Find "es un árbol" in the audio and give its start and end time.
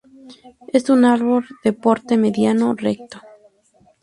0.73-1.45